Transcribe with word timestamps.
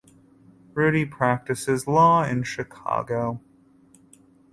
Rudy 0.73 1.05
practices 1.05 1.85
law 1.85 2.23
in 2.23 2.41
Chicago. 2.41 3.39